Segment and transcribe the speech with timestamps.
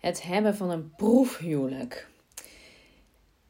[0.00, 2.08] het hebben van een proefhuwelijk.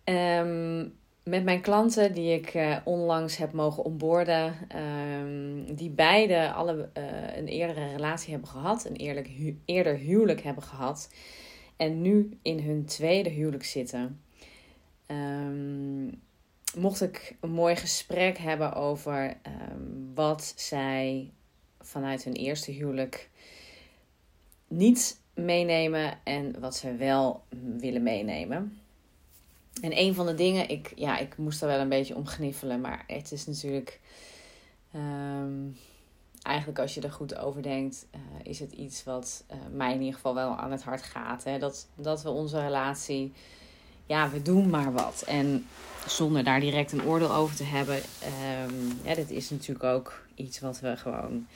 [0.05, 0.89] Ehm,
[1.25, 7.37] met mijn klanten die ik uh, onlangs heb mogen onboorden, um, die beide alle uh,
[7.37, 9.31] een eerdere relatie hebben gehad, een eerlijk
[9.65, 11.11] eerder huwelijk hebben gehad
[11.77, 14.21] en nu in hun tweede huwelijk zitten.
[15.07, 16.23] Um,
[16.77, 19.37] mocht ik een mooi gesprek hebben over
[20.15, 21.31] wat zij
[21.81, 23.31] vanuit hun eerste huwelijk
[24.69, 27.43] niet meenemen en wat ze wel
[27.79, 28.81] willen meenemen.
[29.83, 32.81] En een van de dingen, ik, ja, ik moest er wel een beetje om gniffelen,
[32.81, 34.01] maar het is natuurlijk.
[34.95, 35.77] Um,
[36.43, 39.99] eigenlijk als je er goed over denkt, uh, is het iets wat uh, mij in
[39.99, 41.45] ieder geval wel aan het hart gaat.
[41.45, 41.59] Hè?
[41.59, 43.33] Dat, dat we onze relatie,
[44.07, 45.25] ja, we doen maar wat.
[45.27, 45.67] En
[46.07, 50.61] zonder daar direct een oordeel over te hebben, um, ja, dit is natuurlijk ook iets
[50.61, 51.47] wat we gewoon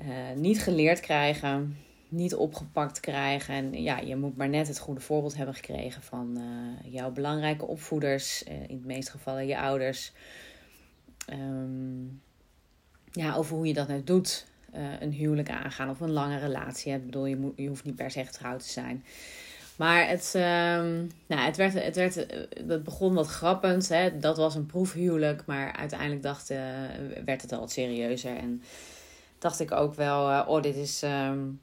[0.00, 1.76] uh, niet geleerd krijgen
[2.08, 3.54] niet opgepakt krijgen.
[3.54, 7.66] En ja, je moet maar net het goede voorbeeld hebben gekregen van uh, jouw belangrijke
[7.66, 10.12] opvoeders, uh, in de meeste gevallen je ouders.
[11.30, 12.22] Um,
[13.10, 14.46] ja, over hoe je dat nou doet.
[14.74, 16.92] Uh, een huwelijk aangaan of een lange relatie.
[16.92, 19.04] Ik bedoel, je, moet, je hoeft niet per se getrouwd te zijn.
[19.76, 22.14] Maar het, um, nou, het, werd, het, werd,
[22.66, 23.88] het begon wat grappend.
[23.88, 24.18] Hè?
[24.18, 25.46] Dat was een proefhuwelijk.
[25.46, 26.48] Maar uiteindelijk dacht,
[27.24, 28.36] werd het al wat serieuzer.
[28.36, 28.62] En
[29.38, 31.02] dacht ik ook wel, oh, dit is...
[31.02, 31.60] Um,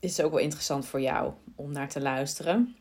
[0.00, 2.76] is ook wel interessant voor jou om naar te luisteren.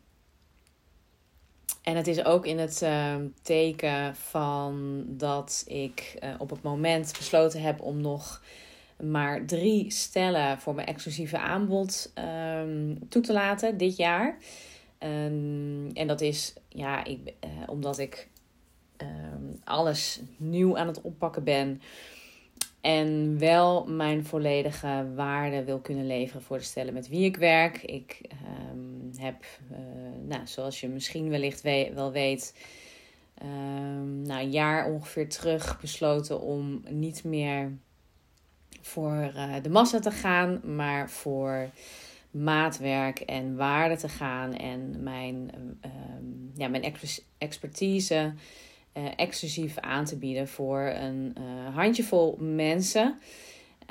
[1.81, 7.13] En het is ook in het uh, teken van dat ik uh, op het moment
[7.17, 8.43] besloten heb om nog
[9.03, 12.13] maar drie stellen voor mijn exclusieve aanbod
[12.55, 14.37] um, toe te laten dit jaar.
[14.99, 18.27] Um, en dat is ja, ik, uh, omdat ik
[19.63, 21.81] alles nieuw aan het oppakken ben.
[22.81, 27.83] En wel mijn volledige waarde wil kunnen leveren voor de stellen met wie ik werk.
[27.83, 28.21] Ik
[28.71, 29.77] um, heb, uh,
[30.27, 32.55] nou, zoals je misschien wellicht we wel weet,
[33.43, 37.77] um, nou, een jaar ongeveer terug besloten om niet meer
[38.81, 41.69] voor uh, de massa te gaan, maar voor
[42.31, 44.53] maatwerk en waarde te gaan.
[44.53, 45.51] En mijn,
[45.85, 46.95] um, ja, mijn
[47.37, 48.33] expertise
[48.93, 53.19] uh, exclusief aan te bieden voor een uh, handjevol mensen.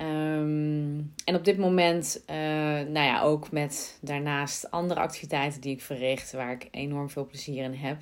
[0.00, 5.82] Um, en op dit moment, uh, nou ja, ook met daarnaast andere activiteiten die ik
[5.82, 7.98] verricht, waar ik enorm veel plezier in heb.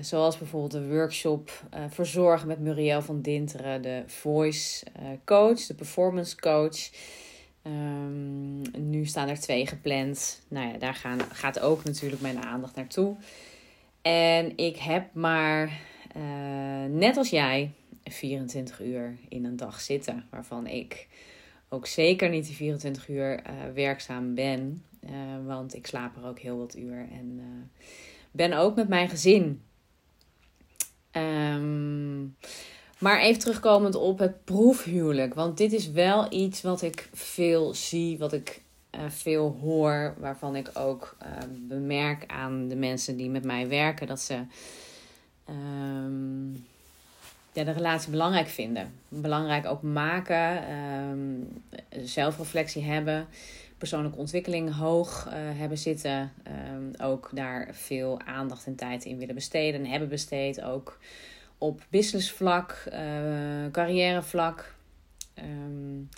[0.00, 1.50] Zoals bijvoorbeeld de workshop
[1.88, 4.86] Verzorgen met Muriel van Dinteren, de voice
[5.24, 6.90] coach, de performance coach.
[7.66, 10.42] Um, nu staan er twee gepland.
[10.48, 13.16] Nou ja, daar gaan, gaat ook natuurlijk mijn aandacht naartoe.
[14.02, 15.80] En ik heb maar
[16.16, 17.70] uh, net als jij
[18.04, 20.24] 24 uur in een dag zitten.
[20.30, 21.08] Waarvan ik
[21.68, 24.84] ook zeker niet die 24 uur uh, werkzaam ben.
[25.04, 25.10] Uh,
[25.46, 27.08] want ik slaap er ook heel wat uur.
[27.12, 27.40] En
[28.30, 29.62] ben ook met mijn gezin.
[31.12, 32.36] Um,
[32.98, 35.34] maar even terugkomend op het proefhuwelijk.
[35.34, 38.62] Want dit is wel iets wat ik veel zie, wat ik
[39.08, 40.14] veel hoor.
[40.18, 41.16] Waarvan ik ook
[41.50, 44.44] bemerk aan de mensen die met mij werken dat ze
[45.52, 46.66] um,
[47.52, 48.92] ja, de relatie belangrijk vinden.
[49.08, 51.62] Belangrijk ook maken, um,
[52.04, 53.26] zelfreflectie hebben,
[53.78, 56.32] persoonlijke ontwikkeling hoog uh, hebben zitten.
[56.74, 60.62] Um, ook daar veel aandacht en tijd in willen besteden en hebben besteed.
[60.62, 60.98] Ook
[61.58, 62.98] op businessvlak, uh,
[63.72, 64.74] carrièrevlak.
[65.38, 66.08] Um,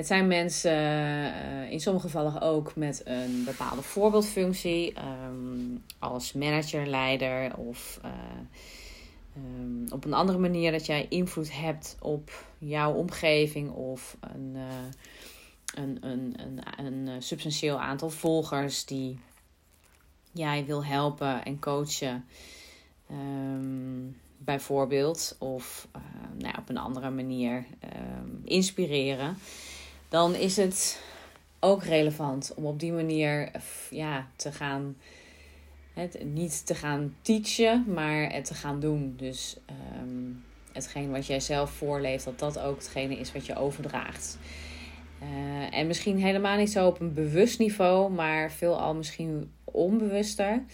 [0.00, 4.94] het zijn mensen uh, in sommige gevallen ook met een bepaalde voorbeeldfunctie,
[5.28, 8.10] um, als manager, leider of uh,
[9.36, 14.62] um, op een andere manier dat jij invloed hebt op jouw omgeving of een, uh,
[15.74, 19.18] een, een, een, een, substantieel aantal volgers die
[20.32, 22.24] jij wil helpen en coachen.
[23.10, 25.88] Um, bijvoorbeeld, of
[26.38, 27.66] nou, op een andere manier
[28.44, 29.36] inspireren
[30.10, 31.02] dan is het
[31.60, 33.50] ook relevant om op die manier
[33.90, 34.96] ja, te gaan.
[35.94, 39.14] Het, niet te gaan teachen, maar het te gaan doen.
[39.16, 39.56] Dus
[40.00, 44.38] um, hetgeen wat jij zelf voorleeft, dat dat ook hetgene is wat je overdraagt.
[45.22, 50.64] Uh, en misschien helemaal niet zo op een bewust niveau, maar veelal misschien onbewuster.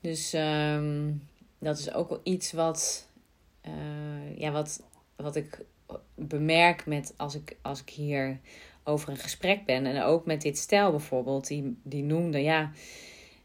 [0.00, 1.22] Dus um,
[1.58, 3.08] dat is ook wel iets wat,
[3.66, 4.82] uh, ja, wat,
[5.16, 5.60] wat ik
[6.14, 8.38] bemerk met als ik, als ik hier
[8.84, 9.86] over een gesprek ben.
[9.86, 12.70] En ook met dit stel bijvoorbeeld, die, die noemde, ja,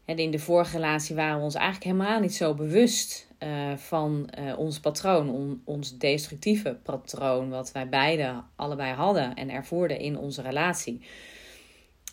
[0.04, 4.58] in de vorige relatie waren we ons eigenlijk helemaal niet zo bewust uh, van uh,
[4.58, 10.42] ons patroon, on, ons destructieve patroon, wat wij beide allebei hadden en ervoerden in onze
[10.42, 11.00] relatie.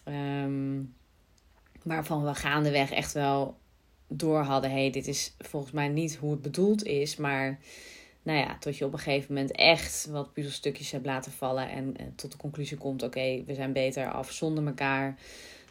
[0.05, 0.93] Um,
[1.83, 3.57] waarvan we gaandeweg echt wel
[4.07, 7.15] door hadden: hé, hey, dit is volgens mij niet hoe het bedoeld is.
[7.15, 7.59] Maar
[8.23, 11.69] nou ja, tot je op een gegeven moment echt wat puzzelstukjes hebt laten vallen.
[11.69, 15.17] En, en tot de conclusie komt: oké, we zijn beter af zonder elkaar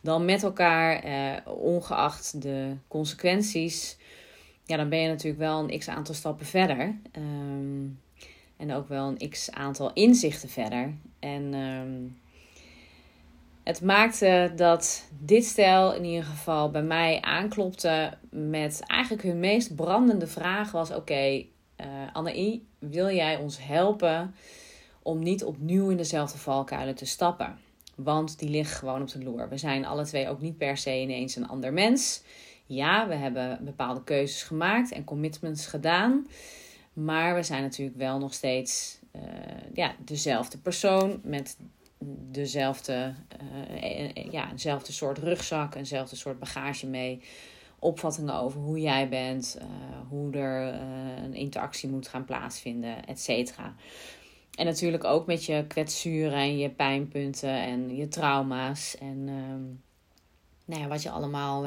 [0.02, 1.02] dan met elkaar.
[1.02, 3.98] Eh, ongeacht de consequenties.
[4.64, 6.98] Ja, dan ben je natuurlijk wel een x aantal stappen verder.
[7.12, 7.86] Ehm,
[8.56, 10.94] en ook wel een x aantal inzichten verder.
[11.18, 12.18] En um,
[13.64, 19.74] het maakte dat dit stel in ieder geval bij mij aanklopte met eigenlijk hun meest
[19.74, 21.44] brandende vraag was: Oké,
[21.80, 24.34] uh, Anne-I, wil jij ons helpen
[25.02, 27.58] om niet opnieuw in dezelfde valkuilen te stappen?
[27.94, 29.48] Want die liggen gewoon op de loer.
[29.48, 32.22] We zijn alle twee ook niet per se ineens een ander mens.
[32.66, 36.26] Ja, we hebben bepaalde keuzes gemaakt en commitments gedaan.
[36.92, 39.22] Maar we zijn natuurlijk wel nog steeds uh,
[39.74, 41.56] ja, dezelfde persoon met
[42.30, 47.22] dezelfde, uh, ja, eenzelfde soort rugzak, eenzelfde soort bagage mee.
[47.80, 49.66] Opvattingen over hoe jij bent, uh,
[50.08, 50.74] hoe er
[51.24, 53.74] een interactie moet gaan plaatsvinden, et cetera.
[54.54, 58.96] En natuurlijk ook met je kwetsuren en je pijnpunten en je trauma's.
[58.98, 59.64] En ehm,
[60.64, 61.64] nou ja, wat je allemaal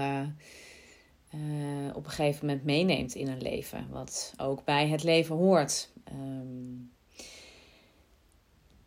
[1.94, 3.88] op een gegeven moment meeneemt in een leven.
[3.90, 5.92] Wat ook bij het leven hoort.
[6.12, 6.93] Um,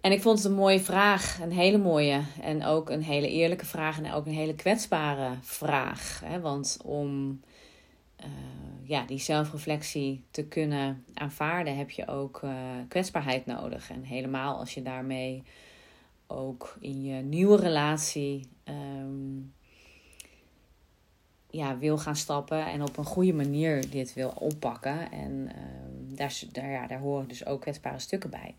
[0.06, 3.67] en ik vond het een mooie vraag, een hele mooie en ook een hele eerlijke
[3.67, 6.20] vraag en ook een hele kwetsbare vraag.
[6.25, 6.41] Hè?
[6.41, 7.41] Want om
[8.20, 8.26] uh,
[8.82, 12.53] ja, die zelfreflectie te kunnen aanvaarden heb je ook uh,
[12.88, 13.91] kwetsbaarheid nodig.
[13.91, 15.43] En helemaal als je daarmee
[16.26, 19.52] ook in je nieuwe relatie um,
[21.50, 25.11] ja, wil gaan stappen en op een goede manier dit wil oppakken.
[25.12, 28.55] En um, daar, daar, ja, daar horen dus ook kwetsbare stukken bij.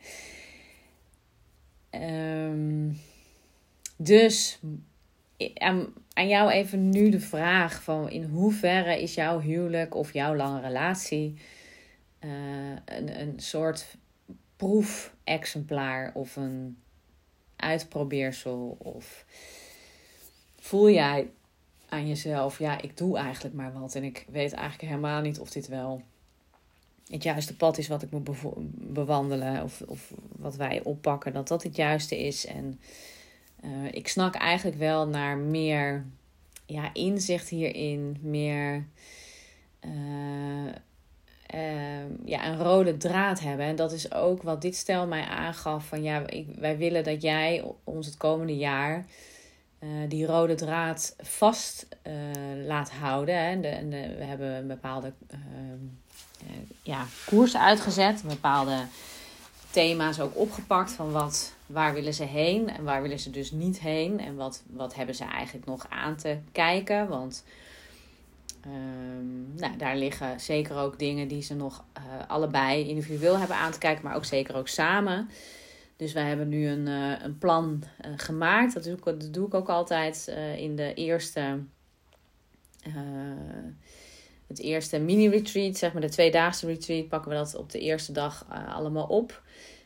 [2.02, 3.00] Um,
[3.98, 4.60] dus
[5.54, 10.36] aan, aan jou even nu de vraag van in hoeverre is jouw huwelijk of jouw
[10.36, 11.38] lange relatie
[12.20, 12.32] uh,
[12.86, 13.98] een, een soort
[14.56, 16.78] proefexemplaar of een
[17.56, 18.78] uitprobeersel?
[18.80, 19.26] Of
[20.60, 21.30] voel jij
[21.90, 25.50] aan jezelf, ja, ik doe eigenlijk maar wat en ik weet eigenlijk helemaal niet of
[25.50, 26.02] dit wel
[27.10, 28.30] het juiste pad is wat ik moet
[28.94, 32.46] bewandelen of, of wat wij oppakken, dat dat het juiste is.
[32.46, 32.80] En
[33.64, 36.06] uh, ik snak eigenlijk wel naar meer
[36.66, 38.86] ja, inzicht hierin, meer
[39.86, 40.66] uh,
[41.56, 43.66] uh, ja, een rode draad hebben.
[43.66, 47.22] En dat is ook wat dit stel mij aangaf: van ja, ik, wij willen dat
[47.22, 49.06] jij ons het komende jaar.
[50.08, 51.88] die rode draad vast
[52.66, 53.36] laat houden.
[53.36, 53.60] Hè.
[54.18, 55.86] We hebben een bepaalde ehm,
[56.82, 58.24] ja, koers uitgezet.
[58.24, 58.78] Bepaalde
[59.72, 63.80] thema's ook opgepakt van wat, waar willen ze heen en waar willen ze dus niet
[63.80, 64.20] heen.
[64.20, 67.08] En wat, wat hebben ze eigenlijk nog aan te kijken.
[67.08, 67.44] Want
[68.66, 73.72] um, nou, daar liggen zeker ook dingen die ze nog uh, allebei individueel hebben aan
[73.72, 74.04] te kijken.
[74.04, 75.30] Maar ook zeker ook samen.
[75.96, 77.84] Dus wij hebben nu een, uh, een plan
[78.16, 78.74] gemaakt.
[78.74, 81.60] Dat dat doe ik ook altijd in de eerste
[84.48, 88.46] het eerste mini-retreat, zeg maar de tweedaagse retreat, pakken we dat op de eerste dag
[88.52, 89.42] uh, allemaal op.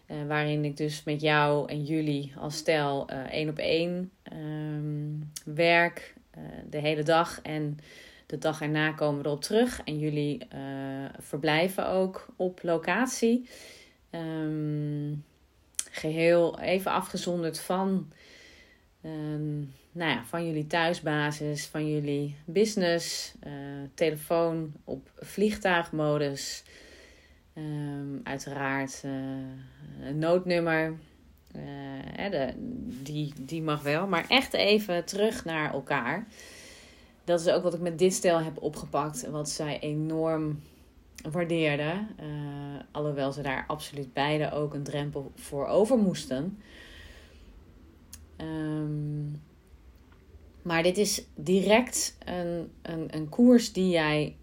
[0.08, 5.32] Uh, waarin ik dus met jou en jullie als stel uh, één op één um,
[5.46, 6.14] werk
[6.70, 7.42] de hele dag.
[7.42, 7.78] En
[8.26, 9.82] de dag erna komen we erop terug.
[9.84, 10.48] En jullie
[11.20, 13.50] verblijven ook op locatie.
[14.12, 15.24] Um,
[15.92, 18.12] geheel even afgezonderd van
[19.06, 23.54] um, nou ja, van jullie thuisbasis, van jullie business, uh,
[23.94, 26.64] telefoon op vliegtuigmodus.
[27.58, 29.12] Um, uiteraard uh,
[30.08, 30.98] een noodnummer.
[31.56, 32.54] Uh, de,
[33.04, 36.28] die, die mag wel, maar echt even terug naar elkaar.
[37.24, 39.30] Dat is ook wat ik met dit stel heb opgepakt.
[39.30, 40.62] Wat zij enorm
[41.32, 42.08] waardeerden.
[42.92, 46.58] alhoewel ze daar absoluut beide ook een drempel voor over moesten.
[48.42, 49.42] Um,
[50.62, 54.36] maar dit is direct een, een, een koers die jij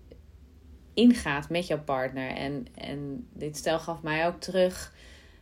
[0.94, 2.30] ingaat met jouw partner.
[2.30, 4.94] En, en dit stel gaf mij ook terug.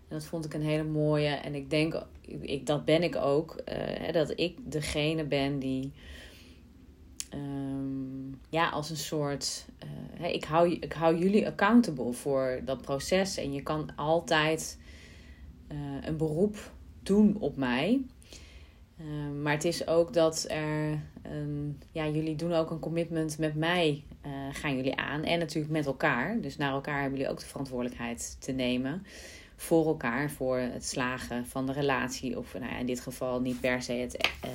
[0.08, 1.28] En dat vond ik een hele mooie.
[1.28, 2.06] En ik denk,
[2.40, 3.62] ik, dat ben ik ook.
[3.72, 5.92] Uh, dat ik degene ben die.
[7.34, 9.66] Um, ja, als een soort.
[10.20, 13.36] Uh, ik, hou, ik hou jullie accountable voor dat proces.
[13.36, 14.78] En je kan altijd
[15.72, 16.72] uh, een beroep
[17.02, 18.00] doen op mij.
[18.98, 21.00] Ehm, maar het is ook dat er,
[21.32, 25.22] um, ja, jullie doen ook een commitment met mij, uh, gaan jullie aan.
[25.22, 26.40] En natuurlijk met elkaar.
[26.40, 29.06] Dus naar elkaar hebben jullie ook de verantwoordelijkheid te nemen.
[29.56, 32.38] Voor elkaar, voor het slagen van de relatie.
[32.38, 34.50] Of nou ja, in dit geval niet per se het, uh,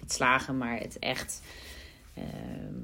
[0.00, 1.42] het slagen, maar het echt
[2.14, 2.74] ehm,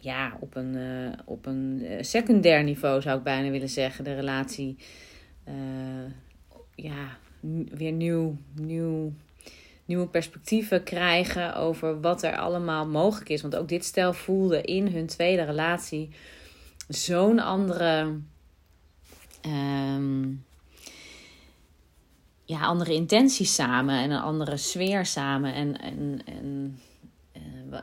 [0.00, 4.04] ja, op een, uh, op een secundair niveau zou ik bijna willen zeggen.
[4.04, 4.76] De relatie
[6.74, 7.18] ja,
[7.70, 9.12] weer nieuw, nieuw,
[9.86, 13.42] nieuwe perspectieven krijgen over wat er allemaal mogelijk is.
[13.42, 16.10] Want ook dit stel voelde in hun tweede relatie
[16.88, 18.18] zo'n andere.
[19.46, 20.44] Um,
[22.44, 25.54] ja, andere intenties samen en een andere sfeer samen.
[25.54, 26.78] En, en, en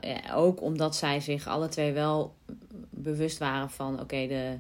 [0.05, 2.35] uh, ook omdat zij zich alle twee wel
[2.89, 4.57] bewust waren van: oké, de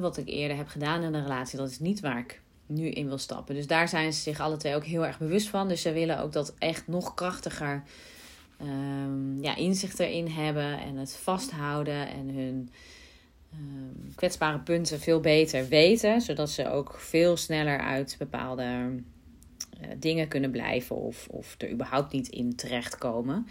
[0.00, 3.06] wat ik eerder heb gedaan in een relatie, dat is niet waar ik nu in
[3.06, 3.54] wil stappen.
[3.54, 5.68] Dus daar zijn ze zich alle twee ook heel erg bewust van.
[5.68, 7.82] Dus ze willen ook dat echt nog krachtiger
[8.62, 12.70] um, ja, inzicht erin hebben en het vasthouden en hun
[13.54, 20.28] um, kwetsbare punten veel beter weten, zodat ze ook veel sneller uit bepaalde uh, dingen
[20.28, 23.46] kunnen blijven of, of er überhaupt niet in terechtkomen.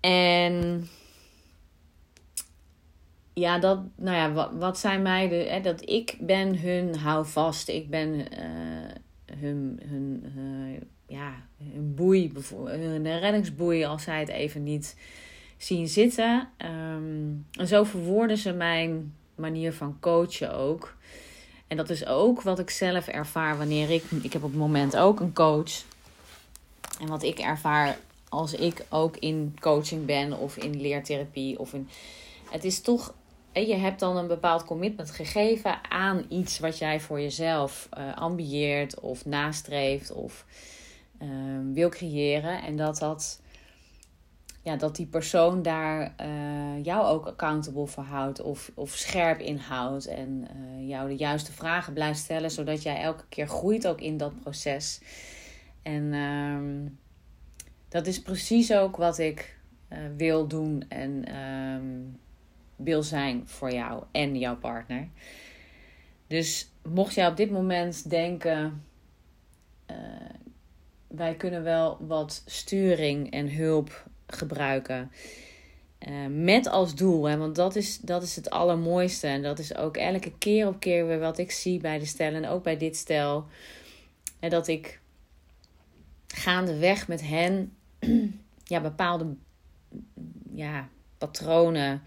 [0.00, 0.88] En
[3.38, 7.68] ja, dat, nou ja, wat, wat zijn mij de, hè, dat ik ben hun houvast,
[7.68, 11.34] ik ben uh, hun, hun uh, ja,
[11.72, 12.32] hun boei,
[12.64, 14.96] hun reddingsboei als zij het even niet
[15.56, 16.48] zien zitten.
[16.58, 20.96] Um, en zo verwoorden ze mijn manier van coachen ook.
[21.66, 24.96] En dat is ook wat ik zelf ervaar wanneer ik, ik heb op het moment
[24.96, 25.84] ook een coach.
[27.00, 31.88] En wat ik ervaar als ik ook in coaching ben of in leertherapie of in,
[32.50, 33.14] het is toch
[33.66, 39.00] je hebt dan een bepaald commitment gegeven aan iets wat jij voor jezelf uh, ambieert
[39.00, 40.44] of nastreeft of
[41.22, 41.28] uh,
[41.72, 42.62] wil creëren.
[42.62, 43.42] En dat, dat,
[44.62, 49.56] ja, dat die persoon daar uh, jou ook accountable voor houdt of, of scherp in
[49.56, 50.06] houdt.
[50.06, 54.16] En uh, jou de juiste vragen blijft stellen, zodat jij elke keer groeit ook in
[54.16, 55.00] dat proces.
[55.82, 56.88] En ehm,
[57.88, 59.56] dat is precies ook wat ik
[60.16, 60.84] wil doen.
[60.88, 62.26] En ehm,
[62.78, 65.08] wil zijn voor jou en jouw partner.
[66.26, 68.84] Dus mocht jij op dit moment denken,
[69.90, 69.96] uh,
[71.06, 75.10] wij kunnen wel wat sturing en hulp gebruiken.
[76.08, 79.26] Uh, met als doel, hè, want dat is, dat is het allermooiste.
[79.26, 82.44] En dat is ook elke keer op keer weer wat ik zie bij de stellen.
[82.44, 83.46] En ook bij dit stel.
[84.40, 85.00] En dat ik
[86.26, 87.76] gaandeweg met hen
[88.64, 89.26] ja, bepaalde
[90.54, 92.02] ja, patronen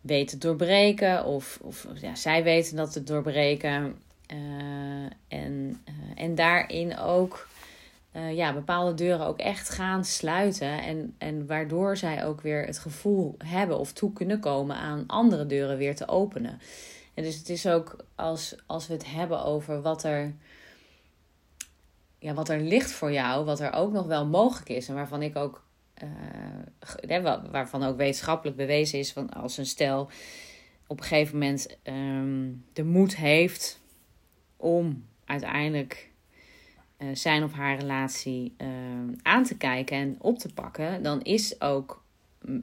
[0.00, 1.24] weten doorbreken.
[1.24, 4.02] Of, of ja, zij weten dat te doorbreken.
[4.32, 7.48] Uh, en, uh, en daarin ook
[8.16, 10.82] uh, ja, bepaalde deuren ook echt gaan sluiten.
[10.82, 15.46] En, en waardoor zij ook weer het gevoel hebben of toe kunnen komen aan andere
[15.46, 16.60] deuren weer te openen.
[17.14, 20.34] En dus het is ook als, als we het hebben over wat er,
[22.18, 24.88] ja, wat er ligt voor jou, wat er ook nog wel mogelijk is.
[24.88, 25.62] En waarvan ik ook
[26.02, 30.10] uh, waarvan ook wetenschappelijk bewezen is van als een stel
[30.86, 33.80] op een gegeven moment um, de moed heeft
[34.56, 36.10] om uiteindelijk
[36.98, 38.68] uh, zijn of haar relatie uh,
[39.22, 42.04] aan te kijken en op te pakken, dan is ook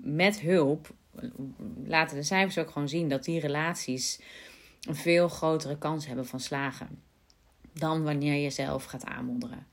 [0.02, 0.94] met hulp,
[1.86, 4.22] laten de cijfers ook gewoon zien dat die relaties
[4.82, 7.02] een veel grotere kans hebben van slagen
[7.74, 9.68] dan wanneer je zelf gaat aanmodderen.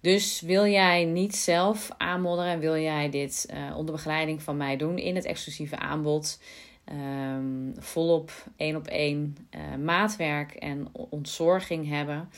[0.00, 4.98] Dus wil jij niet zelf aanmodderen, wil jij dit uh, onder begeleiding van mij doen
[4.98, 6.40] in het exclusieve aanbod,
[6.92, 12.28] um, volop één op één uh, maatwerk en ontzorging hebben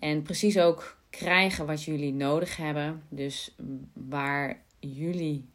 [0.00, 3.54] en precies ook krijgen wat jullie nodig hebben, dus
[3.92, 5.48] waar jullie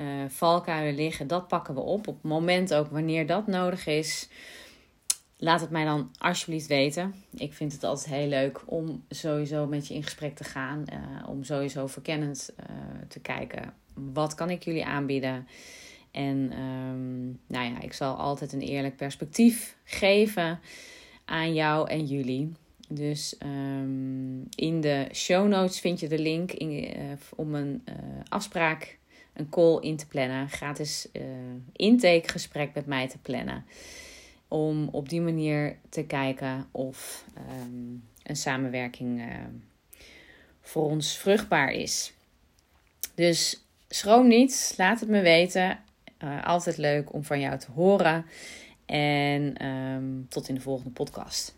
[0.00, 4.28] uh, valkuilen liggen, dat pakken we op op het moment ook wanneer dat nodig is.
[5.42, 7.14] Laat het mij dan alsjeblieft weten.
[7.36, 10.84] Ik vind het altijd heel leuk om sowieso met je in gesprek te gaan.
[10.92, 12.76] Uh, om sowieso verkennend uh,
[13.08, 13.74] te kijken.
[13.94, 15.46] Wat kan ik jullie aanbieden?
[16.10, 20.60] En um, nou ja, ik zal altijd een eerlijk perspectief geven
[21.24, 22.52] aan jou en jullie.
[22.88, 27.84] Dus um, in de show notes vind je de link in, uh, om een
[28.28, 28.98] afspraak,
[29.32, 30.48] een call in te plannen.
[30.48, 31.08] Gratis
[31.72, 33.64] intakegesprek met mij te plannen
[34.52, 39.26] om op die manier te kijken of um, een samenwerking uh,
[40.60, 42.12] voor ons vruchtbaar is.
[43.14, 45.78] Dus schroom niet, laat het me weten.
[46.24, 48.26] Uh, altijd leuk om van jou te horen.
[48.86, 51.54] En um, tot in de volgende podcast.